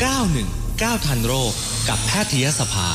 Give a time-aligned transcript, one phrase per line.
[0.00, 1.52] 919 ทันโรค
[1.88, 2.88] กับแพทยสภา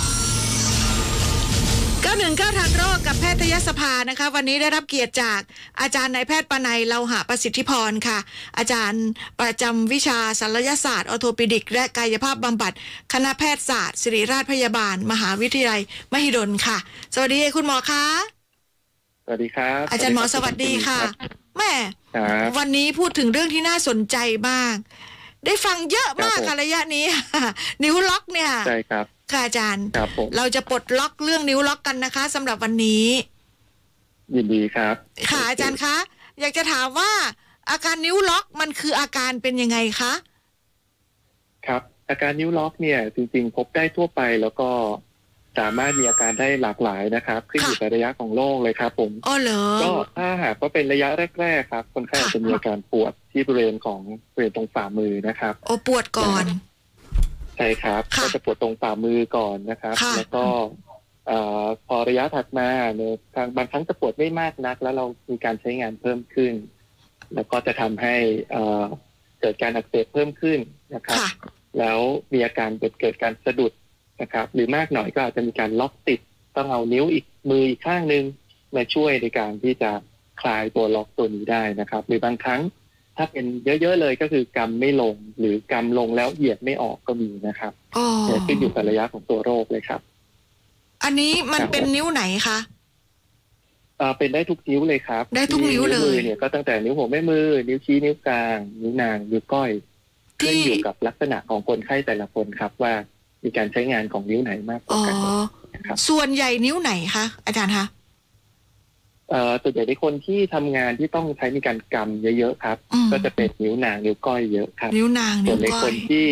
[2.06, 5.42] 919ทันโรคกับแพทยสภานะคะ วันนี้ได้รับเกียรติจาก
[5.82, 8.20] อาจารย์นายแพทย์ปนัยเลาหะประสิทธิพรค่ะ
[8.58, 9.06] อาจารย์
[9.42, 12.74] ประจำวิชาศัลยศาสตร์ออโทปิดิก และกายภาพบำบัด
[13.14, 15.82] คณะแพทยศาสตร์ ศิริราชพยาบาล มหาวิทยาลัย
[16.14, 16.78] มหิดลค่ะ
[17.14, 18.06] สวัสดีคุณหมอคะ
[19.26, 21.00] สวัสดีครับ อาจารย์หมอสวัสดีค่ะ
[21.58, 21.74] แม่
[22.16, 24.18] ครับวันนี้พูดถึงเรื่องที่น่าสนใจ
[24.50, 24.78] มาก
[25.46, 27.06] ได้ฟังเยอะมากครับผมค่ะระยะนี้
[27.84, 33.06] นิ้วล็อกเนี่ยใช่ครับค่ะอาจารย์ครับผมเราจะปลดล็อกเรื่องนิ้วล็อกกันนะคะสำหรับวันนี้
[34.36, 34.96] ยินดีครับ
[35.30, 35.96] ค่ะอาจารย์คะ
[36.40, 37.12] อยากจะถามว่า
[37.72, 40.14] อาการนิ้วล็อกมันคืออาการเป็นยังไงคะ
[41.68, 44.70] ครับ อาการนิ้วล็อกเนี่ย จริง ๆ พบได้ทั่วไปแล้วก็
[45.60, 51.10] สามารถมีอาการได้หลากหลายนะครับขึ้นอยู่กับระยะของโรคเลยครับผมอ๋อเหรอก็ถ้าหากว่าเป็นระยะ
[51.42, 54.02] แรกๆครับ คนไข้อาจจะมีอาการปวดที่บริเวณของ
[54.34, 56.46] บริเวณตรงฝ่ามือนะครับโอปวดก่อน
[57.58, 60.46] ใช่ครับค่ะก็จะปวดตรงฝ่ามือก่อนนะครับค่ะแล้วก็
[61.28, 66.54] เอ่อพอระยะถัดมาเนี่ยทางบางครั้งจะปวดไม่มากนัก แล้วเรามีการใช้งานเพิ่มขึ้น
[67.34, 68.16] แล้วก็จะทำให้
[68.52, 68.84] เอ่อ
[69.42, 70.60] เกิดการอักเสบเพิ่มขึ้น
[70.96, 71.30] นะครับค่ะ
[71.80, 72.00] แล้ว
[72.34, 73.72] มีอาการเกิดเกิดการสะดุด
[74.22, 76.20] นะครับหรือมากหน่อยก็อาจจะมีการล็อกติด
[76.56, 78.24] ต้องเอานิ้วอีกมืออีกข้างหนึ่ง
[78.76, 79.92] มาช่วยในการที่จะ
[80.42, 82.62] คลายตัวล็อกตัวนี้ได้นะครับหรือบางครั้ง
[83.18, 90.02] ถ้าเป็นเยอะ ๆ เลยก็คือกำไม่ลง หรือกำลงแล้วเหยียดไม่ออกก็มีนะครับอ๋อเนี่ยขึ้นอยู่กับระยะของตัวโรคเลยครับ
[91.04, 92.58] อันนี้มันครับเป็นนิ้วไหนคะ
[93.98, 99.72] เอ่อเป็นได้ทุกนิ้วเลยครับ ได้ทุกนิ้วเลยมือเนี่ยก็ตั้งแต่นิ้วหัวแม่มือ นิ้วชี้นิ้วกลาง นิ้วนางนิ้วก้อย
[100.40, 102.94] ขึ้นที่อยู่กับลักษณะของคนไข้แต่ละคนครับว่า
[103.46, 105.16] มีการใช้งานของนิ้วไหนมากกอ๋ว่าอกัน
[105.74, 107.86] นะครับส่วนใหญ่นิ้วไหนคะอาจารย์คะ
[109.30, 116.28] เอ่อส่วนใหญ่ในคนที่ทำงานที่ต้องใช้มีการกำเยอะๆครับอืมก็จะเป็นนิ้วนางนิ้วก้อยเยอะครับ นิ้วนางส่นิ้ววนในก้คอยนที่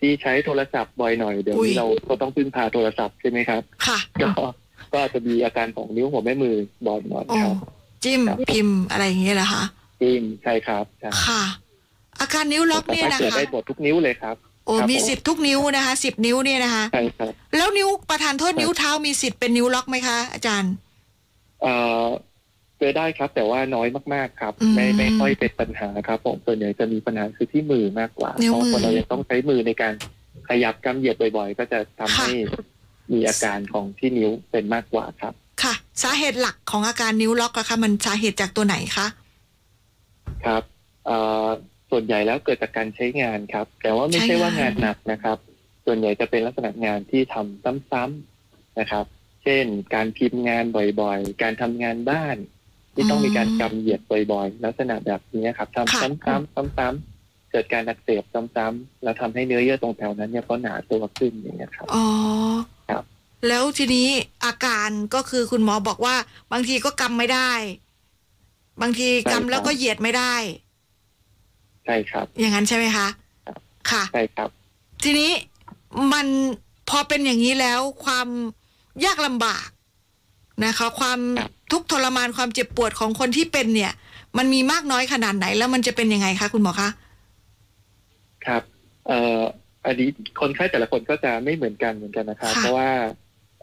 [0.00, 4.28] ที่ใช้โทรศัพท์บ่อยหน่อยเดี๋ยวอุ้ยนี้เราก็ต้องพึ่งพาโทรศัพท์ใช่ไหมครับ ค่ะ ก็
[4.92, 7.56] ก็อาจจะมีอาการของนิ้วหัวแม่มือบ่อยหน่อยอ๋อครับ
[8.04, 9.64] จิ้มครับพิมพ์อะไรอย่างเงี้ยเหรอคะ
[10.02, 11.42] จริงใช่ครับใช่ค่ะ
[12.20, 14.36] อาการนิ้วล็อกแต่เนี่ยถ้านะเกิดคะได้หมดทุกนิ้วเลยครับ
[14.66, 20.72] โอ้ครับมีผมสิทธิ์ทุกนิ้วนะคะสิบนิ้วเนี่ยนะคะ ใช่ครับแล้วนิ้วประธานโทษนิ้วเท้ามีสิทธิ์เป็นนิ้วล็อกไหมคะอาจารย์
[21.62, 22.04] เอ่อ
[22.78, 29.94] เจอได้ครับ แต่ว่าน้อยมากๆครับ อืมไม่ไม่ค่อยเป็นปัญหาครับ ผมส่วนใหญ่จะมีปัญหาคือที่มือมากกว่านิ้วเพราะมือคนเรายังต้องใช้มือในการ
[30.48, 32.32] ขยับกำเหยียดบ่อย ๆ ก็จะทำให้
[33.12, 39.06] มีอาการของที่นิ้วเป็นมากกว่าครับ ค่ะ สาเหตุหลักของอาการนิ้วล็อกอะคะมันสาเหตุจากตัวไหนคะ
[40.44, 40.62] ครับ
[41.06, 41.48] เอ่อ
[41.90, 45.38] ส่วนใหญ่แล้วเกิดจากการใช้งานครับ แต่ว่าไม่ใช้ใช่ว่างางานนหนักนะครับ
[45.86, 49.04] ส่วนใหญ่จะเป็นลักษณะงานที่ทำซ้ำๆนะครับ
[49.42, 49.64] เช่น
[49.94, 50.64] การพิมพ์งาน
[51.00, 52.36] บ่อยๆ การทำงานบ้าน
[52.94, 54.00] ที่ต้องมีการกำเหยียด
[54.32, 62.04] บ่อยๆ ลักษณะแบบนี้ครับทำค่ะซ้ำๆซ้ำๆเกิดการอักเสบซ้ำๆแล้วทำให้เนื้อเยื่อตรงแถวนั้นเนี่ยก็หนาตัวขึ้นอย่างเงี้ยครับอ๋อ
[62.88, 63.04] ครับ
[63.48, 64.08] แล้วทีนี้
[64.44, 66.16] อาการก็คือคุณหมอบอกว่า
[66.52, 67.52] บางทีก็กำไม่ได้
[68.82, 70.34] บางทีกำแล้วก็เหยียดไม่ได้
[71.86, 73.06] ใช่ครับ อย่างนั้นใช่ไหมคะ
[73.46, 73.58] ครับ
[73.90, 74.48] ค่ะ ใช่ครับ
[75.02, 75.30] ทีนี้
[76.12, 76.26] มัน
[76.90, 78.28] พอเป็นอย่างนี้แล้วความ
[79.04, 79.66] ยากลำบาก
[80.64, 83.92] นะคะ ความครับทุกข์ทรมานความเจ็บปวดของคนที่เป็นเนี่ย
[84.38, 86.88] มันมีมากน้อยขนาดไหน แล้วมันจะเป็นยังไงคะคุณหมอคะ
[88.46, 88.62] ครับ
[89.06, 89.42] เอ่อ
[89.86, 90.08] อันนี้
[90.40, 92.90] คนไข้แต่ละคนก็จะไม่เหมือนกันเหมือนกันนะครับค่ะเพราะว่า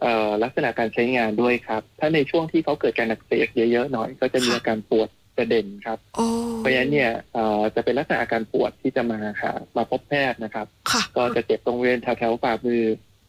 [0.00, 5.08] เอ่อลักษณะการใช้งานด้วยครับ ถ้าในช่วงที่เขาเกิดการอักเสบเยอะๆหน่อย ก็จะมีอาการปวด
[5.38, 6.26] จะเด่นครับโอ้
[6.58, 12.82] เพราะฉะนั้นเนี่ยเอ่อจะเป็นลักษณะอาการปวดที่จะมาหามาพบแพทย์นะครับค่ะก็จะเจ็บตรงบริเวณแถวๆฝ่ามือ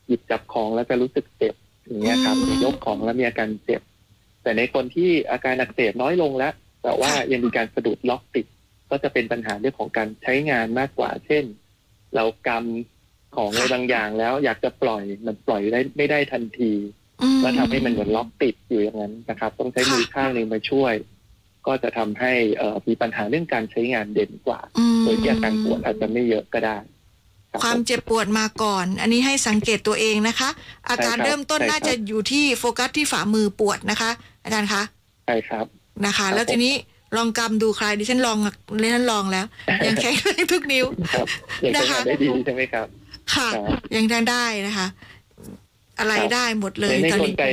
[0.07, 1.55] หยิบจับของแล้วจะรู้สึกเจ็บ
[1.85, 3.81] อย่างเงี้ยครับอืมยกของแล้วมีอาการเจ็บ
[4.43, 8.45] แต่ในคนที่อาการอักเสบน้อยลงแล้ว แต่ว่าค่ะยังมีการสะดุดล็อกติด
[8.89, 11.43] ก็จะเป็นปัญหาเรื่องของการใช้งานมากกว่า เช่น
[12.15, 16.73] เรากำของอะไรบางอย่างแล้วอยากจะปล่อยมันปล่อยได้ไม่ได้ทันที
[17.21, 20.93] อืมก็ทำให้มันเหมือนล็อกติดอยู่อย่างนั้นนะครับ ต้องใช้มือค่ะข้างหนึ่งมาช่วย
[21.67, 26.77] ก็จะทำให้เอ่อมีปัญหาเรื่องการใช้งานเด่นกว่าอืมโดยที่อาการปวดอาจจะไม่เยอะก็ได้
[27.51, 30.49] รับความผมเจ็บปวดมาก่อน อันนี้ให้สังเกตตัวเองนะคะ
[30.89, 34.09] อาการใช่ครับเริ่มต้นใช่ครับน่าจะอยู่ที่โฟกัสที่ฝ่ามือปวดนะคะ
[34.43, 34.81] อาจารย์คะ
[35.25, 35.65] ใช่ครับ
[36.05, 36.73] นะคะครับแล้วทีนี้
[37.15, 38.37] ลองกำดูใครดิฉันลอง
[38.81, 39.45] ดิฉันลองแล้ว
[39.85, 41.27] ยังแข็งแรงทุกนิ้วครับ
[41.65, 42.87] ยังใช้นะคะงานได้ดีใช่ไหมครับ
[43.33, 44.87] ค่ะครับยังทางได้นะคะ
[45.99, 47.45] อะไรครับได้หมดเลยในตอนกลนี้ไก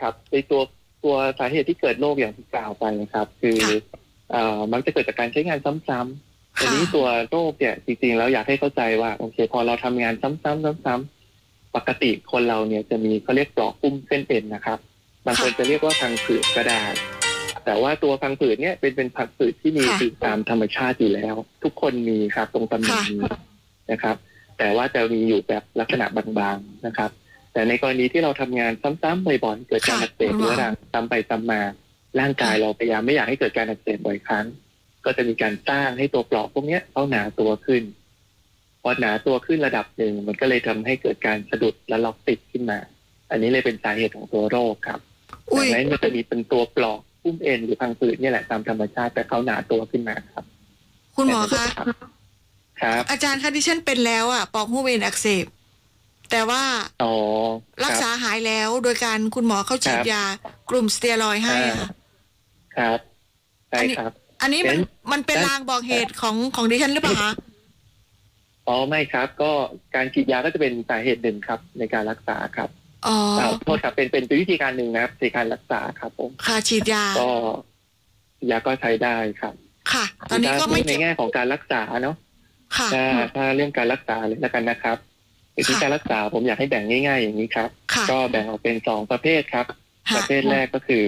[0.00, 0.60] ครับในตัว
[1.04, 4.00] ตัวสาเหตุที่เกิดโรคอย่างที่กล่าวไปนะครับ คือค่ะ
[4.30, 14.78] เอ่อมันจะเกิดจากการใช้งานซ้ำๆทีค่ะนี้ตัวโรคเนี่ยจริงๆแล้วอยากให้เข้าใจว่าโอเค พอเราทำงานซ้ำๆซ้ำๆปกติคนเราเนี่ยจะมีเขาเรียกปลอกปุ้มเส้นเอ็นนะครับ
[15.26, 16.82] บางคนจะเรียกว่าพังผืดก็ได้
[17.64, 23.20] แต่ว่าตัวพังผืดเนี่ยเป็นเป็นพังผืดที่มีค่ะอยู่ตามธรรมชาติอยู่แล้ว ทุกคนมีครับ ตรงตำแหน่งนี้
[23.92, 24.16] นะครับ
[24.58, 27.10] แต่ว่าจะมีอยู่แบบลักษณะบางๆนะครับ
[27.52, 31.60] แต่ในกรณีที่เราทำงานซ้ำๆบ่อยๆเกิดการอักเสบเรื้อรังซ้ำไปซ้ำมา
[32.20, 34.46] ร่างกายเราพยายามไม่อยากให้เกิดการอักเสบบ่อยครั้ง
[35.04, 37.82] ก็จะมีการสร้างให้ตัวปลอกพวกเนี้ยเขาหนาตัวขึ้น
[38.82, 42.78] พอหนาตัวขึ้นระดับหนึ่งมันก็เลยทำให้เกิดการสะดุดและล็อกติดขึ้นมา
[43.30, 45.00] อันนี้เลยเป็นสาเหตุของตัวโรคครับ
[45.52, 50.44] อุ้ยดังนั้นมันจะมีเป็นตัวปลอกพุ่มเอ็นหรือพังผืดเนี่ยแหละตามธรรมชาติแต่เขาหนาตัวขึ้นมาครับ
[51.16, 51.86] คุณหมอคะรับ
[52.82, 55.46] ครับ อาจารย์คะที่ฉันเป็นแล้วอะปอกหูเวนอักเสบ
[56.30, 56.62] แต่ว่า
[57.02, 57.12] อ๋อ
[57.84, 60.24] รักษาหายแล้วโดยการคุณหมอเขาฉีดครับยา
[60.70, 61.88] กลุ่มสเตียรอยด์ให้อะค่ะ
[62.76, 62.98] ครับ
[63.70, 64.12] ใช่ครับ
[64.42, 64.80] อันนี้มันเป็น
[65.12, 67.32] มันเป็นได้ลางบอกเหตุของของดิฉันหรือเปล่าคะ
[68.68, 69.50] อ๋อไม่ครับ ก็
[69.94, 72.70] การฉีดยาก็จะเป็นสาเหตุหนึ่งครับ ในการรักษาครับ
[73.06, 77.30] อ๋ออ่าโทษครับเป็นเป็นวิธีการหนึ่งนะครับในการรักษาครับผมค่ะฉีดยาก็
[78.50, 79.54] ยาก็ใช้ได้ครับ
[79.92, 82.16] ค่ะ ตอนนี้ก็ไม่ถ้าพูดในเจ็บแง่ของการรักษาเนาะ
[82.76, 83.04] ค่ะถ้า
[83.36, 84.98] ถ้าเรื่องการรักษาเลยแล้วกันนะครับ
[85.58, 89.70] วิธีการรักษาผมอยากให้แบ่งง่าย ๆ อย่างนี้ครับค่ะก็แบ่งออกเป็นสองประเภทครับป
[90.08, 91.04] ค่ะระเภทแรกก็คือ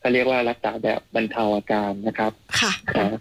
[0.00, 3.18] เขาเรียกว่ารักษาแบบบรรเทาอาการนะครับค่ะนะ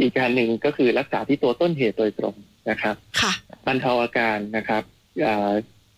[0.00, 2.34] อีกการหนึ่งก็คือรักษาที่ตัวต้นเหตุโดยตรง
[2.70, 3.32] นะครับค่ะ
[3.66, 4.82] บรรเทาอาการนะครับ
[5.26, 5.52] อ่า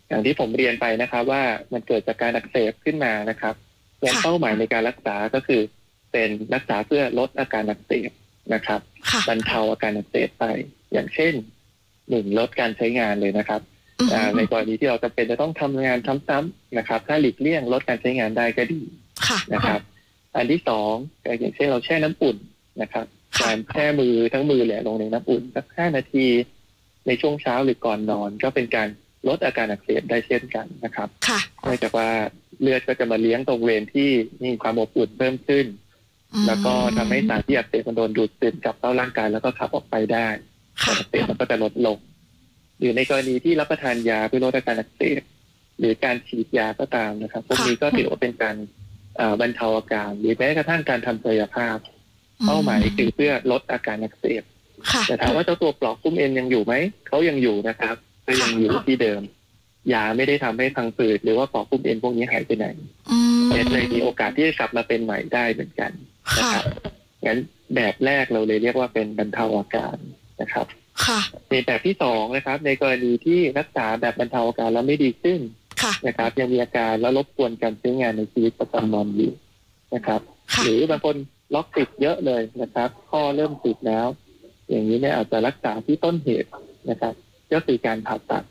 [0.09, 1.43] อย่างที่ผมเรียนไปนะครับ ว่า
[1.73, 3.55] มันเกิดจากการอักเสบขึ้นมานะครับ
[4.03, 5.61] งั้นค่ะเป้าหมายในการรักษาก็คือ
[6.13, 8.11] เป็นรักษาเพื่อลดอาการอักเสบ
[8.55, 8.81] นะครับ
[9.11, 10.45] ค่ะบรรเทาอาการอักเสบไป
[10.93, 11.33] อย่างเช่น
[12.11, 13.76] หนึ่งลดการใช้งานเลยนะครับอืมอ่า
[14.37, 15.99] ในกรณีที่เราจำเป็นจะต้องทำงาน
[16.29, 18.81] ซ้ำๆนะครับ ถ้าหลีกเลี่ยงลดการใช้งานได้ก็ดี
[19.27, 19.81] ค่ะนะครับ
[20.37, 20.95] อันที่สอง
[21.25, 22.37] ก็อย่างเช่นเราแช่น้ำอุ่น
[22.83, 23.07] นะครับ
[23.37, 26.27] ค่ะการแช่มือทั้งมือแหละลงในน้ำอุ่นสักห้านาที
[27.07, 28.89] ในช่วงเช้าหรือก่อนนอน ก็เป็นการ
[29.29, 32.09] ลดอาการอักเสบได้เช่นกันนะครับค่ะเนื่องจากว่า
[32.61, 34.09] เลือดก็จะมาเลี้ยงตรงเวรที่
[34.45, 35.67] มีความอบอุ่นเพิ่มขึ้น
[36.35, 40.27] อืมแล้วก็ทำให้สารที่อักเสบมันโดนดูดซึมกลับเข้าร่างกายแล้วก็ขับออกไปได้
[40.85, 41.97] ค่ะการอักเสบมันก็จะลดลง
[42.79, 45.23] หรือในกรณีที่รับประทานยาเพื่อลดอาการอักเสบ
[45.79, 48.57] หรือการฉีดยาก็ตามนะครับ พวกนี้ก็ถือว่าเป็นการ
[49.17, 51.79] เอ่อบรรเทาอาการ หรือแม้กระทั่งการทำกายภาพ
[52.47, 54.43] เป้าหมายคือเพื่อลดอาการอักเสบ
[54.93, 56.75] ค่ะแต่ถามว่าเจ้าตัวปลอกคุ้มเอ็นยังอยู่ไหม
[57.09, 57.97] เขายังอยู่นะครับ
[58.27, 59.23] ก็ยังอยู่ที่เดิม
[59.93, 62.67] ยาไม่ได้ทำให้พังผืดหรือว่าปลอกคุ้มเอ็นพวกนี้หายไปไหน
[63.11, 65.91] อืมเลยมีโอกาสที่จะกลับมาเป็นใหม่ได้เหมือนกัน
[66.39, 66.65] นะค่ะครับ
[67.27, 67.39] งั้น
[67.75, 69.97] แบบแรกเราเลยเรียกว่าเป็นบรรเทาอาการ
[70.41, 70.67] นะครับ
[71.05, 71.21] ค่ะ
[71.51, 75.41] ในแบบที่สองนะครับ ในกรณีที่รักษาแบบบรรเทาอาการแล้วไม่ดีขึ้น
[75.83, 79.33] ค่ะนะครับ ยังมีอาการแล้วรบกวนการใช้งานในชีวิตประจำวันอยู่
[79.95, 80.21] นะครับ
[80.53, 81.17] ค่ะหรือบางคน
[81.55, 84.07] ล็อกติดเยอะเลยนะครับ ข้อเริ่มติดแล้ว
[84.69, 86.49] อย่างนี้เนี่ยอาจจะรักษาที่ต้นเหตุ
[86.91, 87.15] นะครับ
[87.53, 88.45] ก็คือการผ่าตัด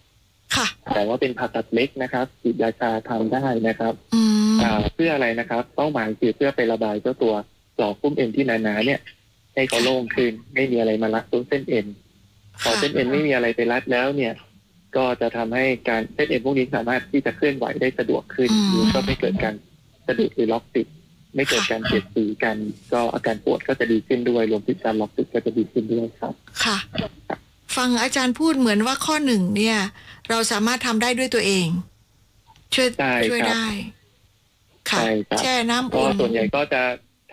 [0.55, 4.21] ค่ะแต่ว่าเป็นผ่าตัดเล็กนะครับฉีดยาชาทำได้นะครับอื
[4.55, 7.33] มอ่าเพื่ออะไรนะครับ เป้าหมายคือเพื่อไประบายเจ้าตัว
[7.77, 8.99] ปลอกพุ่มเอ็นที่หนาๆเนี่ย
[9.55, 11.85] ให้เขาโล่งขึ้นไม่มีอะไรมารัดตัวเส้นเอ็น
[12.63, 14.33] พอค่ะเส้นเอ็นไม่มีอะไรไปรัดแล้วเนี่ย
[14.95, 19.55] ก็จะทำให้การเส้นเอ็นพวกนี้สามารถที่จะเคลื่อนไหวได้สะดวกขึ้นอืมหรือก็ไม่เกิดการ
[20.07, 20.87] สะดุดหรือล็อกติด
[21.35, 22.57] ไม่เกิดการเสียดสีกัน
[22.93, 26.77] ก็อาการปวดก็จะดีขึ้นด้วยรวมถึงการล็อกติดก็จะดีขึ้นด้วยครับ ค่ะ
[27.75, 29.77] ฟังอาจารย์พูดเหมือนว่าข้อหนึ่งเนี่ย
[30.29, 31.67] เราสามารถทำได้ด้วยตัวเอง
[32.75, 33.67] ช่วยใช่ช่วยครับได้
[34.89, 36.81] ค่ะใช่ครับแช่น้ำก็อุ่นส่วนใหญ่ก็จะ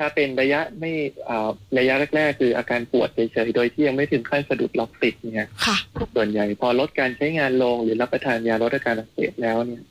[0.02, 0.93] ถ้าเป็นระยะไม่
[1.28, 5.76] อ่าระยะแรกๆ คืออาการปวดเฉยๆ โดยที่ยังไม่ถึงขั้นสะดุดล็อกติดเนี่ยค่ะ
[6.16, 9.82] ส่วนใหญ่พอลดการใช้งานลงหรือรับประทานยาลดอาการอักเสบแล้วเนี่ย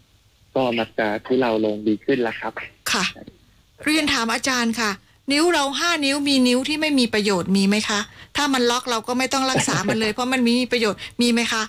[0.56, 2.54] ก็มักจะทุเลาลงดีขึ้นละครับ
[2.92, 3.04] ค่ะ
[3.84, 4.92] เรียนถามอาจารย์ค่ะ
[5.32, 8.00] นิ้วเราห้านิ้วมีนิ้วที่ไม่มีประโยชน์มีไหมคะ
[8.38, 11.64] ถ้ามันล็อกเราก็ไม่ต้องรักษามันเลย เพราะมันมีประโยชน์มีไหมคะ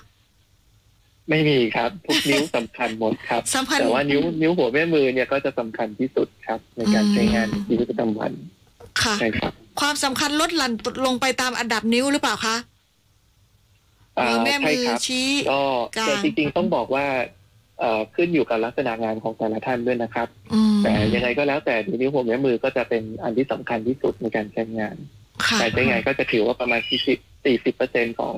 [1.29, 8.31] ไม่มีครับทุกนิ้วสำคัญหมดครับสำคัญแต่ว่านิ้วนิ้วหัวแม่มือเนี่ยก็จะสำคัญที่สุดครับ ในการอืมใช้งานในชีวิตประจำวัน
[9.01, 10.73] ค่ะใช่ครับ ความสำคัญลดหลั่น
[11.05, 12.55] ลงไปตามอันดับนิ้วหรือเปล่าคะ
[14.17, 15.61] อ่ามือแม่ใช่มือครับชี้ก็
[15.97, 17.05] กลางแต่จริงๆต้องบอกว่า
[17.79, 24.95] เอ่อขึ้นอยู่กับลักษณะงานของแต่ละท่านด้วยนะครับอืมแต่ยังไงก็แล้วแต่นิ้วหัวแม่มือก็จะเป็นอันที่สำคัญที่สุดในการใช้งาน
[25.45, 28.35] ค่ะการใช้งานก็จะถือว่าประมาณ40 40เปอร์เซ็นของ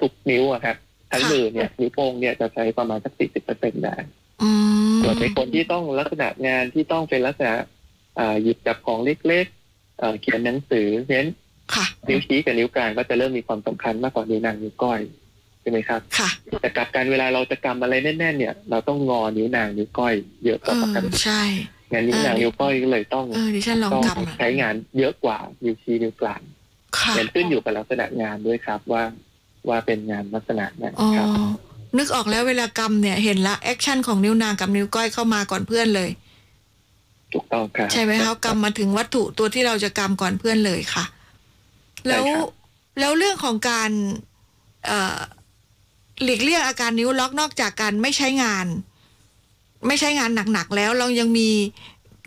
[0.00, 0.76] ทุกนิ้วอะครับ
[1.14, 3.96] ทั้งค่ะมือเนี่ยนิ้วโป้งเนี่ยจะใช้ประมาณสัก40เปอร์เซ็นได้
[4.42, 4.50] อื
[4.94, 7.54] มส่วนในคนที่ต้องลักษณะงานที่ต้องเป็นลักษณะ
[8.18, 11.26] อ่าหยิบจับของเล็กๆเอ่อเขียนหนังสือเน้น
[11.74, 15.00] ค่ะนิ้วชี้กับนิ้วกลางก็จะเริ่มมีความสำคัญมากกว่านิ้วนางนิ้วก้อย
[15.60, 16.28] ใช่ไหมครับค่ะ
[16.60, 21.42] แต่กลับการเวลาเราจะกำอะไรแน่นๆเนี่ย เราต้องงอนิ้วนางนิ้วก้อยเยอะกเอว่าปอกติใช่
[21.92, 26.40] งั้นนิ้วนางนิ้วก้อยก็เลยต้องเออดิฉันลองต้องกำอะใช้งานเยอะกว่านิ้วชี้นิ้วกลาง
[26.98, 29.02] ค่ะงั้นขึ้นอยู่กับลักษณะงานด้วยครับว่า
[29.68, 31.28] ว่าเป็นงานลักษณะไหนอ๋อครับ
[31.98, 36.10] นึกออกแล้วเวลากำเนี่ยเห็นละ action ของนิ้วนางกับนิ้วก้อยเข้ามาก่อนเพื่อนเลย
[37.32, 41.04] ถูกต้องครับใช่ไหมคะกำมาถึงวัตถุตัวที่เราจะกำก่อนเพื่อนเลยค่ะ
[42.08, 42.48] แล้วใช่ครับ
[43.00, 43.90] แล้วเรื่องของการ
[44.86, 45.18] เอ่อ
[46.22, 48.66] หลีกเลี่ยงอาการนิ้วล็อกนอกจากการไม่ใช้งาน
[49.86, 51.50] ไม่ใช้งานหนักๆแล้วเรายังมี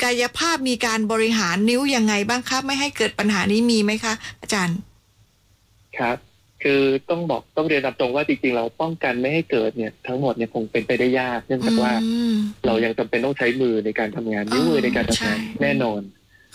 [0.03, 4.77] กายภาพมีการบริหารนิ้วยังไงบ้างครับ ไม่ให้เกิดปัญหานี้มีไหมคะ อาจารย์
[5.97, 6.17] ครับ
[6.63, 12.35] คือต้องบอกต้องเรียนตามตรงว่าจริงๆ เราป้องกันไม่ให้เกิดเนี่ยทั้งหมดเนี่ยคงเป็นไปได้ยาก เนื่องจากว่าอืม
[12.65, 16.01] เรายังจำเป็นต้องใช้มือในการทำงานนิ้วมือในการทำงานใช่แน่นอน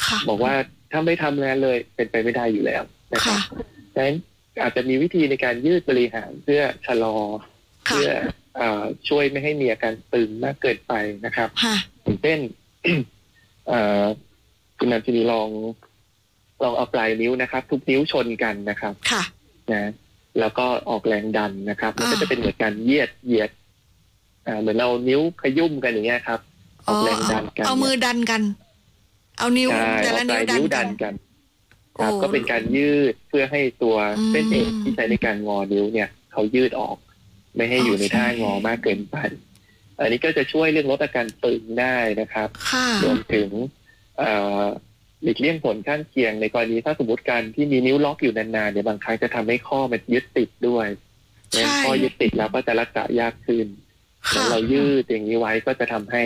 [0.06, 0.54] ค่ะบอกว่า
[0.92, 2.82] ถ้าไม่ทำงานเลยเป็นไปไม่ได้อยู่แล้ว
[3.14, 3.42] นะครัค่ะบ
[3.94, 4.16] ดังนั้น
[4.62, 7.16] อาจจะมีวิธีในการยืดบริหารเพื่อชะลอ
[7.88, 8.11] ค่ะเพื่อ
[8.56, 10.94] เอ่อช่วยไม่ให้มีอาการตึงมากเกินไป
[11.26, 12.38] นะครับค่ะอย่างเช่น
[13.68, 14.04] เอ่อ
[14.78, 15.49] คุณนันทินีลอง
[16.62, 19.23] ลองเอาปลายนิ้วนะครับ ทุกนิ้วชนกันนะครับค่ะ
[19.71, 19.92] นะ
[20.38, 23.50] แล้วก็ออกแรงดันนะครับมันก็อ่าจะเป็นเหมือนการเหยียดเหยียด
[24.47, 26.40] อ่าเหมือนเรานิ้วขยุ่มกันอย่างเงี้ยครับ
[26.87, 28.42] ออกแรงดันกันเอามือดันกัน
[29.38, 31.14] เอานิ้วใช่แต่เอาละปนิ้ลาวยดันนิ้วกัดันนกัน
[31.99, 36.97] ครับโอ้ก็เป็นการยืดเพื่อให้ตัวอืมเส้นเอ็นที่ใช้ในการงอนิ้วเนี่ย เขายืดออก
[37.57, 39.16] ไม่ให้อยู่ในโอเคท่างอมากเกินไป
[39.99, 43.49] อันนี้ก็จะช่วยเรื่องลดอาการตึงได้นะครับค่ะรวมถึง
[44.19, 44.62] เอ่อ
[45.23, 50.87] หลีกเลี่ยงผลข้างเคียงในกรณีถ้าสมมติการที่มีนิ้วล็อกอยู่นานๆเนี่ยบางครั้งจะทำให้ข้อมันยึดติดด้วย
[51.85, 53.67] ข้อยึดติดแล้วก็จะรักษายากขึ้น
[54.31, 56.23] แล้วเรายืดอย่างนี้ไว้ก็จะทำให้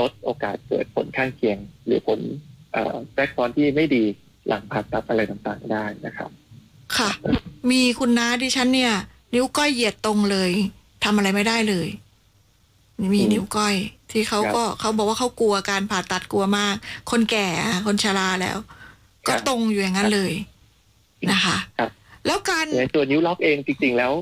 [0.00, 2.20] ลดโอกาสเกิดผลข้างเคียง หรือผล
[3.12, 4.04] แทรกซ้อนที่ไม่ดี
[4.48, 6.30] หลังผ่าตัดอะไรต่างๆได้นะครับ
[6.96, 7.10] ค่ะ
[7.70, 8.94] มีคุณน้าดิฉันเนี่ย
[9.34, 10.50] นิ้วก้อยเหยียดตรงเลย
[11.04, 11.88] ทำอะไรไม่ได้เลย
[13.00, 13.74] มีอืมนิ้วก้อย
[14.12, 16.76] ที่เขาครับก็เขาบอกว่าเขากลัวการผ่าตัดกลัวมาก
[17.10, 18.56] คนแก่อะคนชราแล้ว
[19.26, 20.32] ก็ครับตรงอยู่อย่างนั้นเลย
[21.30, 21.90] นะคะครับ
[22.26, 24.12] แล้วการในตัวนิ้วล็อกเองจริง ๆ แล้ว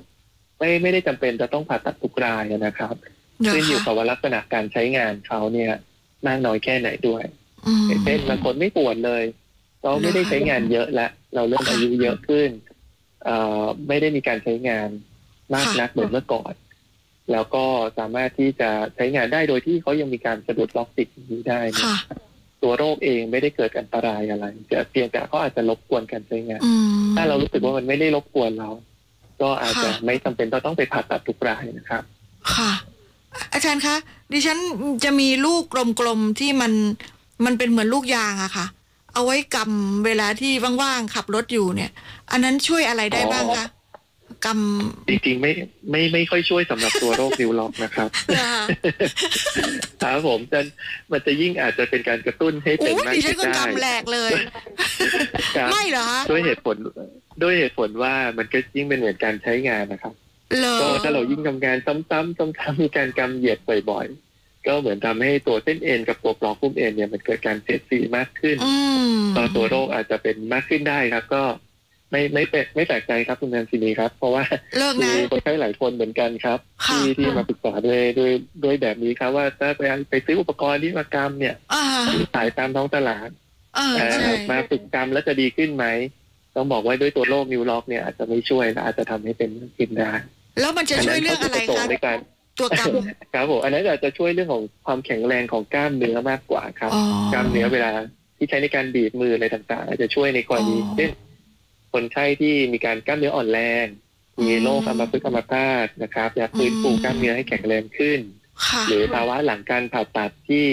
[0.59, 2.95] ไม่ไม่ได้จำเป็นจะต้องผ่าตัดทุกรายนะครับ
[3.41, 5.73] เดี๋ยวขึ้นอยู่ค่ะกับว่าลักษณะการใช้งานเขาเนี่ย
[6.27, 7.25] มากน้อยแค่ไหนด้วย
[7.67, 9.25] อืมอย่างเช่นบางคนไม่ปวดเลย
[9.83, 12.49] เราไม่ได้ใช้งานเยอะแล้วเราเริ่มค่ะอายุเยอะขึ้น
[13.25, 14.89] เอ่อไม่ได้มีการใช้งาน
[15.55, 16.53] มากค่ะนักเหมือนเมื่อก่อน
[17.33, 17.65] แล้วก็
[17.99, 21.99] สามารถที่จะใช้งานได้โดยที่เขายังมีการสะดุดล็อกติดอย่างนี้ได้เนี่ยค่ะ
[22.63, 26.73] ตัวโรคเองไม่ได้เกิดอันตรายอะไรแต่เพียงแต่เขาอาจจะรบกวนการใช้งานอื
[27.03, 28.71] มถ้าเรารู้สึกว่ามันไม่ได้รบกวนเรา
[29.43, 32.03] ก็อาจจะค่ะไม่จำเป็นต้องไปผ่าตัดทุกรายนะครับ
[32.57, 32.73] ค่ะ
[33.53, 33.97] อาจารย์คะ
[34.33, 34.59] ดิฉัน
[35.05, 35.63] จะมีลูก
[36.01, 36.73] กลมๆที่มัน
[37.45, 38.67] มันเป็นเหมือนลูกยางอะค่ะ
[39.15, 41.91] เอาไว้กำเวลาที่ว่างๆขับรถอยู่เนี่ย
[42.31, 43.67] อันนั้นช่วยอะไรได้บ้างคะ
[44.47, 44.49] ก
[45.09, 45.53] จริงๆ ไม่
[45.91, 48.63] ไม่ไม่ค่อยช่วยสำหรับตัวโรคนิ้วล็อกนะครับำนะคะ
[50.03, 50.61] ครับผมจะ
[51.13, 54.33] มันจะยิ่งอาจจะเป็นการกระตุ้นให้เป็นโอ้ยมากดิฉันก็ขึ้นได้กำแหลกเลย
[55.57, 56.77] ครับไม่เหรอคะด้วยเหตุผล
[57.43, 60.15] ด้วยเหตุผลว่ามันก็ยิ่งเป็นเหมือนการใช้งานนะครับ
[60.59, 63.59] เหรอก็ถ้าเรายิ่งทำงานซ้ำๆซ้ำๆมีการกำเหยียด
[63.91, 68.75] บ่อยๆ ก็เหมือนทำให้ตัวเส้นเอ็นกับตัวปลอกหุ้มเอ็นเนี่ยมันเกิดการเสียดสีมากขึ้นอื
[69.19, 71.43] มก็ตัวโรคอาจจะเป็นมากขึ้นได้ครับ ก็
[72.11, 74.43] ไม่ไม่แปลกไม่แปลกใจครับคุณแมนซีนีครับ เพราะว่า
[74.79, 78.33] เลิกมีนะคนไข้หลายคนเหมือนกันครับค่ะที่ที่มาปรึกษาด้วยด้วย
[78.64, 81.85] ด้วยแบบนี้ครับ ว่าถ้าไปไปซื้ออุปกรณ์ที่มากรรมเนี่ยอ่า
[82.35, 83.29] ขายตามท้องตลาด
[83.76, 85.87] เออเอ่อใช่มาฝึกกรรมแล้วจะดีขึ้นไหม
[86.57, 90.12] ต้องบอกว่าด้วยตัวโรคนิวล็อกเนี่ยอาจจะไม่ช่วยและอาจจะทำให้เป็นขึ้นได้
[90.61, 92.19] แล้วมันจะช่วยเรื่องอะไรนนั้นคะขาจปสงค์ในการ
[92.59, 92.73] ตัวก
[93.35, 97.90] ครับผมอันนั้นอาจจะช่วยเรื่องของความแข็งแรงของกล้ามเนื้อมากกว่าครับำอ๋อกล้ามเนื้อเวลา
[98.37, 101.11] ที่ใช้ในการบีบมืออะไรต่างๆ อาจจะช่วยในกรณีอ๋อเช่น
[101.93, 103.87] คนไข้ที่มีการกล้ามเนื้ออ่อนแรง
[104.49, 108.21] มีโรคอัมพฤกษ์อัมพาตนะครับอยากฟื้นฟูอืมกล้ามเนื้อให้แข็งแรงขึ้น
[108.67, 110.67] ค่ะหรือภาวะหลังการผ่าตัดที่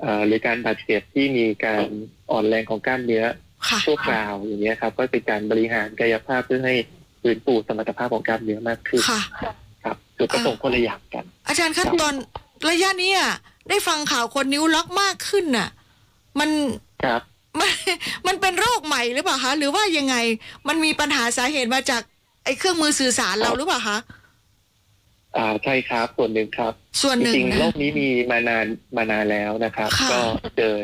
[0.00, 1.86] เอ่อหรือการบาดเจ็บที่มีการ
[2.30, 3.24] อ่อนแรงของกล้ามเนื้อ
[3.68, 6.74] ค่ะชั่วคราวอย่างเงี้ยครับ ก็เป็นการบริหารกายภาพเพื่อให้
[7.22, 9.20] ฟื้นฟูสมรรถภาพของกล้ามเนื้อมากขึ้นค่ะ
[9.84, 12.14] ครับจุดประสงค์คนละอย่างกัน อาจารย์ครัคะบตอน
[12.70, 13.32] ระยะนี้อะ
[13.68, 15.68] ได้ฟังข่าวคนนิ้วล็อกมากขึ้นน่ะ
[16.38, 16.50] มัน
[17.04, 17.22] ครับ
[18.26, 20.16] มันมันเป็นโรคใหม่หรือเปล่าคะหรือว่ายังไง
[20.68, 22.02] มันมีปัญหาสาเหตุมาจาก
[22.44, 23.98] ไอ้เครื่องมือสื่อสารเราหรือเปล่าคะ
[25.36, 28.66] อ่าใช่ครับส่วนหนึ่งครับส่วนจหนึ่งริงๆนะโรคนี้มีมานาน
[28.96, 30.20] มานานแล้วนะครับค่ะก็
[30.58, 30.74] เจอ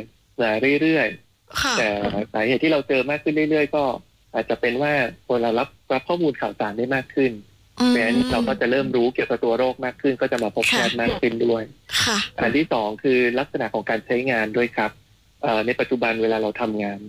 [0.41, 0.51] มา
[0.83, 1.09] เรื่อย
[1.63, 1.89] ค่ะๆแต่
[2.33, 3.85] สาเหตุที่เราเจอมากขึ้นเรื่อย ๆ ก็
[4.35, 4.93] อาจจะเป็นว่า
[5.29, 7.33] คนเรารับรับข้อมูลข่าวสารได้มากขึ้น
[7.81, 11.63] อืมเพราะฉะนั้นเราก็จะเริ่มรู้เกี่ยวกับตัวโรคมากขึ้น ก็จะมาพบแพทย์มากขึ้นด้วย
[12.03, 15.04] ค่ะอันที่สองคือลักษณะของการใช้งานด้วยครับเอ่อ
[15.67, 17.01] ในปัจจุบันเวลาเราทำงาน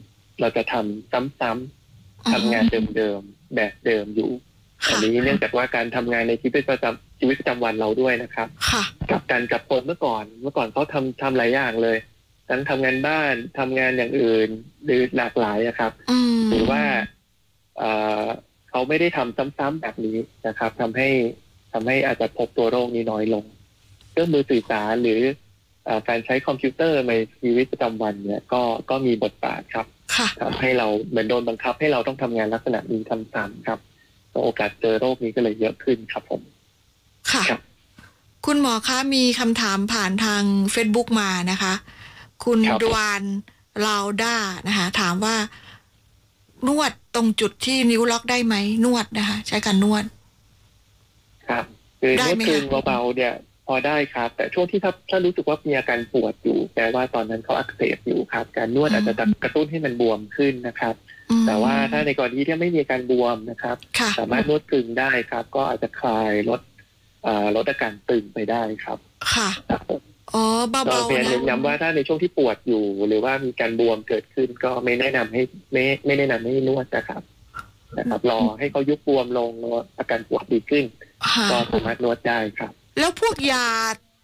[0.42, 2.66] เราจะทำซ้ำๆทำงาน
[2.98, 4.32] เดิมๆแบบเดิมอยู่
[4.88, 11.98] อัค่ะนนี้เนื่องจากว่าการทำงานในชีวิตประจำชีวิตประจำวันเราด้วยนะครับค่ะกับกันกับคนเมื่อก่อน เมื่อก่อนเขาทำทำหลายอย่างเลย
[12.50, 14.50] ทั้งทำงานบ้านทำงานอย่างอื่น
[14.86, 16.82] หรือหลากหลายอะครับอืมหรือว่า
[17.78, 17.92] เอ่
[18.24, 18.26] อ
[18.70, 21.10] เขาไม่ได้ทำซ้ำๆแบบนี้นะครับทำให้
[21.74, 23.44] ทำให้อาจจะพบตัวโรคนี้น้อยลง
[24.12, 25.34] เครื่องมือสื่อสารหรือเออ
[26.10, 33.80] การใช้คอมพิวเตอร์ในชีวิตประจำวันเนี่ยก็ก็มีบทบาทครับค่ะทำให้เราเหมือนโดนบังคับให้เราต้องทำงานลักษณะนี้ซ้ำๆครับ
[34.44, 36.42] โอกาสเจอโรคนี้ก็เลยเยอะขึ้นครับผม
[37.32, 37.62] ค่ะครับ
[38.46, 41.74] คุณหมอคะมีคำถามผ่านทาง Facebook มานะคะ
[42.46, 43.22] คุณครับดวาน
[43.88, 44.36] ลาวด้า
[44.68, 45.36] นะคะ ถามว่า
[46.68, 50.04] นวดตรงจุดที่นิ้วล็อกได้ไหมนวดนะคะ ใช้การนวด
[51.50, 51.66] ครับ
[52.02, 53.34] คือได้นวดไหมกลึงคะเบาๆเนี่ย
[53.68, 60.96] พอได้ครับ แต่ช่วงที่ถ้าถ้ารู้สึกว่ามีอาการปวดอยู่แปลว่าตอนนั้นเขาอักเสบอยู่ครับ การนวดอาจจะกระตุ้นให้มันบวมขึ้นนะครับ
[61.32, 66.62] อืมแต่ว่าถ้าในกรณีที่ไม่มีอาการบวมนะครับค่ะสามารถนวดกลึงได้ครับ ก็อาจจะคลายลด
[67.24, 68.98] เอ่อลดอาการตึงไปได้ครับ
[69.34, 70.02] ค่ะครับผม
[70.34, 70.44] อ๋อ
[70.74, 75.42] ก็เบาเพียงๆนะเน้นย้ำว่าถ้าในช่วงที่ปวดอยู่ หรือว่ามีการบวมเกิดขึ้นก็ไม่แนะนำให้
[75.72, 77.22] ไม่ไม่แนะนำให้นวดนะครับ
[77.98, 80.86] นะครับ รอให้เขายุบบวมลงแล้วอาการปวดดีขึ้น
[81.26, 83.68] ค่ะก็สามารถนวดได้ครับ แล้วพวกยา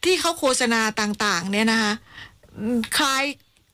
[0.03, 1.93] ที่เขาโฆษณาต่างๆ เนี่ยนะคะ
[2.57, 3.23] อืมคลาย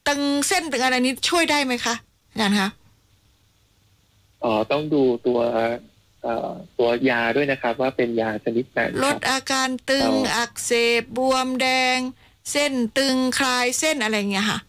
[0.07, 1.95] ตึงเส้นตึงอะไรนี้ช่วยได้ไหมคะ
[2.29, 2.69] อาจารย์คะ
[4.41, 5.39] เอ่อต้องดูตัว
[6.23, 11.99] เอ่อตัวยาด้วยนะครับ ว่าเป็นยาชนิดไหนลคดรับอาการตึงเอาอักเสบบวมแดง
[12.51, 14.59] เส้นตึงคลายเส้นอะไรอย่างเงี้ยค่ะ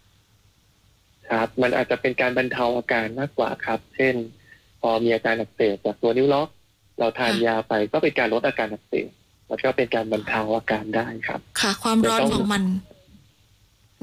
[1.31, 4.15] ครับ มันอาจจะเป็นการบรรเทาอาการมากกว่าครับ เช่น
[4.81, 6.49] พอมีอาการอักเสบจากตัวนิ้วล็อก
[6.99, 9.09] เราทานค่ะยาไปก็เป็นการลดอาการอักเสบ
[9.49, 12.65] แล้วก็เป็นการบรรเทาอาการได้ครับ ค่ะ ความร้อนเดี๋ยวต้องของมัน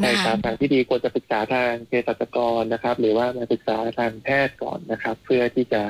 [0.01, 5.81] ใช่นะครัคะบทางที่ดีควรจะปรึกษาทางเภสัชกรนะครับ หรือว่ามาปรึกษาทางแพทย์ก่อนนะครับ เพื่อที่จะ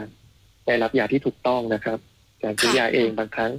[0.65, 1.97] ได้รับยาที่ถูกต้องนะครับ
[2.43, 3.51] การซื้อยาเองบางครั้ง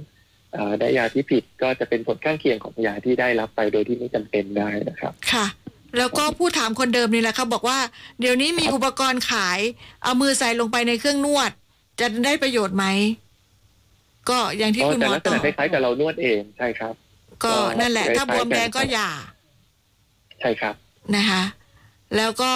[0.53, 5.45] เอ่อได้ยาที่ผิดก็จะเป็นผลข้างเคียงของยาที่ได้รับไปโดยที่ไม่จำเป็นได้นะครับ ค่ะ
[5.97, 7.79] แล้วก็ผู้ถามคนเดิมนี่แหละเขาบอกว่า
[8.19, 9.59] เดี๋ยวนี้มีอุปกรณ์ขาย
[10.03, 11.51] เอามือใส่ลงไปในเครื่องนวด
[11.99, 12.85] จะได้ประโยชน์ไหม
[14.29, 16.93] ก็อย่างที่ก็คุณหจะมอลักษตอณะบคล้ายๆกับเรานวดเองใช่ครับ
[17.43, 19.09] ก็ก็นั่นแหละ ถ้าคบล้ายๆวมแดงก็กันครับอย่า
[20.39, 20.75] ใช่ครับ
[21.15, 21.41] นะคะ
[22.17, 22.51] แล้วก็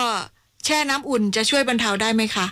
[0.66, 2.48] แช่น้ำอุ่นจะช่วยบรรเทาได้ไหมคะ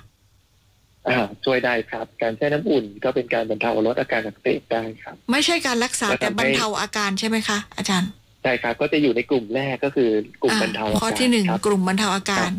[1.07, 8.09] อ่าช่วยได้ครับ การแช่น้ำอุ่นก็เป็นการบรรเทาลดอาการอักเสบได้ครับ ไม่ใช่การรักษาแล้วทำให้แต่บรรเทาอาการใช่ไหมคะ อาจารย์
[8.43, 10.09] ใช่ครับก็จะอยู่ในกลุ่มแรกก็คือ
[10.41, 12.49] กลุ่มบรรเทาอาข้อการที่หนึ่งครับกลุ่มบรรเทาอาการครั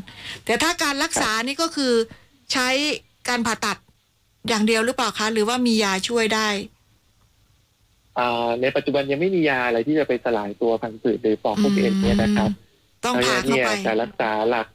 [0.44, 1.92] แต่ถ้าการรักษานี่ก็คือ
[2.52, 2.68] ใช้
[3.28, 3.76] การผ่าตัด
[4.48, 6.48] อย่างเดียวหรือเปล่าคะ หรือว่ามียาช่วยได้
[8.18, 12.50] อ่าในปัจจุบันยังไม่มียาอะไรที่จะไปสลายตัวพังผืดหรือปอกพวกเอ็นเนี่ยนะครับ
[13.04, 14.66] ต้องเพราะผ่าฉะนั้นเข้าเนี่ยไปการรักษาหลัก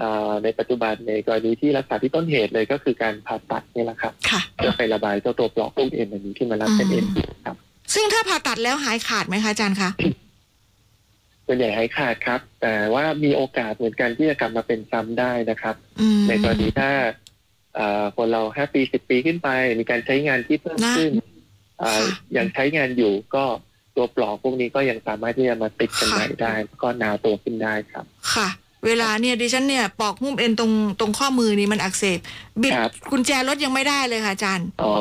[0.00, 7.06] อ่าในปัจจุบันในกรณีที่รักษาที่ต้นเหตุเลยก็คือการผ่าตัดนี่แหละครับค่ะเพื่อไประบายเจ้าตัวปลอกพวกเอ็นอันนี้ที่มารับเป็นเอ็น
[7.46, 7.56] ครับ
[7.94, 9.90] ซึ่งถ้าผ่าตัดแล้วหายขาดไหมคะอาจารย์คะ
[11.46, 17.10] ส่วนใหญ่หายขาดครับ แต่ว่ามีโอกาสเหมือนกันที่จะกลับมาเป็นซ้ำได้นะครับอืมในกรณีถ้าเอ่อ
[18.16, 21.12] คนเราห้าปีสิบปีขึ้นไป มีการใช้งานที่เพิ่มนะขึ้น
[21.82, 22.06] อ่าค่ะ
[22.36, 23.44] ยังใช้งานอยู่ก็
[23.96, 28.48] ตัวปลอกพวกนี้ก็ยังสามารถที่จะมาติดกันค่ะใหม่ได้แล้วก็หนาตัวขึ้นได้ครับ ค่ะ
[28.86, 32.18] เวลาเนี่ยดิฉันเนี่ยปอกหุ้มเอ็นตรงตรงข้อมือนี่มันอักเสบ
[32.62, 34.92] บิดครับกุญแจรถยังไม่ได้เลยค่ะอาจารย์อ๋อ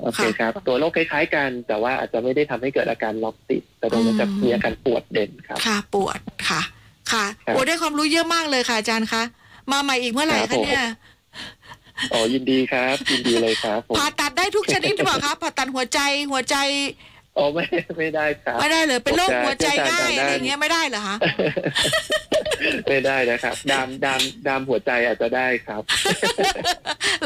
[0.00, 6.18] โอเคค่ะครับ ตัวโรคคล้ายๆกัน แต่ว่าอาจจะไม่ได้ทำให้เกิดอาการล็อกติด แต่ตรงนั้นจะอืมมีอาการปวดเด่นครับ ค่ะปวด
[6.48, 6.60] ค่ะ
[7.12, 9.22] ค่ะครับโอ้ได้ความรู้เยอะมากเลยค่ะอาจารย์คะ
[9.72, 10.86] มาใหม่อีกเมื่อไหร่ครัคะบผมเนี่ย
[12.12, 15.98] อ๋อยินดีครับ ยินดีเลยครับผมผ่าตัดได้ทุกชนิดหรือเปล่าคะผ่าตัดหัวใจ
[16.30, 16.56] หัวใจ
[17.36, 17.64] อ๋อไม่
[17.98, 21.16] ไม่ได้ครับไม่ได้เลยเป็นโรคผมจะหัวใจเชี่ยวชาญง่ายทางด้านอะไรอย่างเงี้ยไม่ได้เหรอคะ
[22.88, 25.82] ไม่ได้นะครับ ดามดามดามหัวใจอาจจะได้ครับ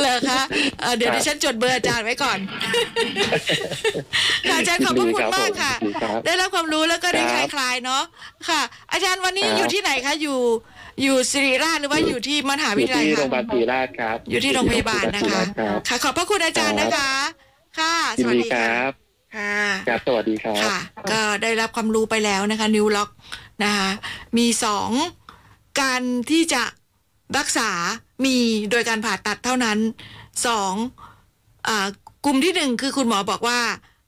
[0.00, 0.40] เหรอคะ
[0.80, 2.38] เอ่อเดี๋ยวครับดิฉันจดเบอร์อาจารย์ไว้ก่อน
[4.48, 8.02] ค่ะอาจารย์ขอบพระคุณมากค่ะยินดีครับได้รับความรู้แล้วก็ได้คครับลายๆเนาะ
[8.48, 8.60] ค่ะ
[8.92, 10.38] อาจารย์วันนี้ครับอยู่ที่ไหนคะอยู่
[11.02, 17.10] อยู่ศิริราชหรือว่าอยู่ที่มหาอวิยู่ทยาลัยที่คะโรงพยาบาลศรีราชครับอยู่ที่โรงพยาบาลนะคะครับค่ะ ขอบพระคุณอาจารย์นะคะ
[17.78, 18.92] ค่ะยิสนวัสดีดีคค่ะรับ
[19.36, 19.56] ค่ะ
[19.88, 20.76] ครับสวัสดีครับ ค่ะ
[21.10, 23.10] ก็ได้รับความรู้ไปแล้วนะคะ นิวล็อก
[23.64, 23.88] นะคะ
[24.38, 24.90] มีสอง
[25.80, 26.62] การที่จะ
[27.38, 27.70] รักษา
[28.24, 28.36] มี
[28.70, 29.78] โดยการผ่าตัดเท่านั้น
[30.46, 30.72] สอง
[31.68, 31.86] อ่า
[32.24, 33.60] กลุ่มที่หนึ่งคือคุณหมอบอกว่า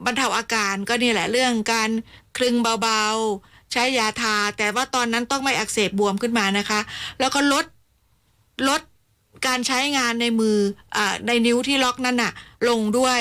[0.04, 1.90] บรรเทาอาการก็นี่แหละเรื่องการ
[2.36, 6.80] คลึงเบาๆ ใช้ยาทา แต่ว่าตอนนั้นต้องไม่อักเสบบวมขึ้นมานะคะ
[7.20, 7.64] แล้วก็ลด
[8.68, 8.80] ลด
[9.46, 10.56] การใช้งานในมือ
[10.96, 12.32] อาในนิ้วที่ล็อกนั่นน่ะ
[12.68, 13.20] ลงด้วย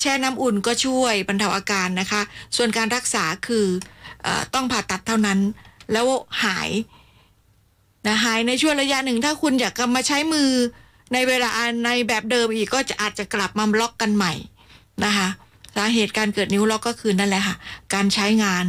[0.00, 2.20] แช่น้ำอุ่นก็ช่วยบรรเทาอาการนะคะ
[2.56, 3.66] ส่วนการรักษาคือ
[4.24, 5.38] ออต้องผ่าตัดเท่านั้น
[5.92, 6.06] แล้ว
[6.44, 6.70] หาย
[8.06, 10.50] นะหายในช่วงระยะหนึ่ง ถ้าคุณอยากกลับมาใช้มือ
[11.12, 11.50] ในเวลา
[11.84, 14.32] ในแบบเดิมอีกก็จะอาจจะกลับมาล็อกกันใหม่
[15.04, 15.28] นะคะ
[15.76, 17.56] สาเหตุการเกิดนิ้วล็อกก็คือนั่นแหละค่ะ
[17.94, 18.66] การใช้งาน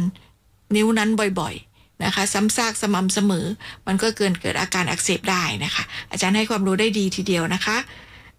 [0.74, 3.46] นิ้วนั้นบ่อยๆนะคะ ซ้ำซากสม่ำเสมอ
[3.86, 7.76] มันก็เกินเกิดอาการอักเสบได้นะคะ อาจารย์ให้ความรู้ได้ดีทีเดียวนะคะ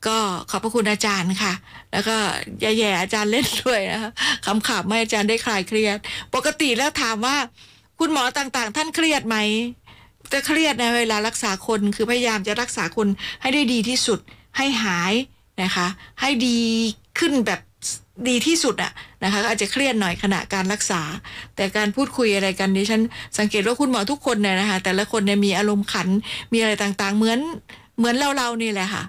[0.07, 0.17] ก็
[0.49, 1.53] ขอบพระคุณอาจารย์ค่ะ
[1.91, 2.15] แล้วก็
[2.61, 4.11] แย่ๆอาจารย์เล่นด้วยนะคะ
[4.45, 5.97] คำขับให้อาจารย์ได้คลายเครียด
[6.35, 7.35] ปกติแล้วถามว่า
[7.99, 9.37] คุณหมอต่างๆ ท่านเครียดไหม
[10.33, 13.07] จะเครียดในเวลารักษาคนคือพยายามจะรักษาคน
[13.41, 14.19] ให้ได้ดีที่สุด
[14.57, 15.13] ให้หาย
[15.63, 15.87] นะคะ
[16.21, 16.59] ให้ดี
[17.19, 17.59] ขึ้นแบบ
[18.29, 18.91] ดีที่สุดอะ
[19.23, 21.01] นะคะก็อาจจะเครียดหน่อยขณะการรักษา
[21.55, 23.01] แต่การพูดคุยอะไรกันดิฉัน
[23.37, 26.07] สังเกตว่าคุณหมอทุกคนเนี่ยนะคะแต่ละคนเนี่ยมีอารมณ์ขัน
[26.53, 27.39] มีอะไรต่างๆ เหมือน
[27.97, 29.03] เหมือนเราเรานี่แหละค่ะ